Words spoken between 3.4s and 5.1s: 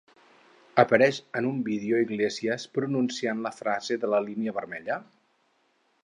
la frase de la línia vermella?